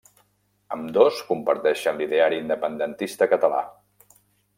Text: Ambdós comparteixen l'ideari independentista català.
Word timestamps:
Ambdós 0.77 1.19
comparteixen 1.27 1.99
l'ideari 1.99 2.39
independentista 2.45 3.29
català. 3.35 3.61